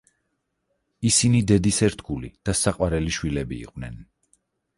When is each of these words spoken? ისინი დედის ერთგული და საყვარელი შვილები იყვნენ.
ისინი 1.09 1.41
დედის 1.51 1.81
ერთგული 1.89 2.33
და 2.49 2.57
საყვარელი 2.61 3.15
შვილები 3.19 3.61
იყვნენ. 3.69 4.03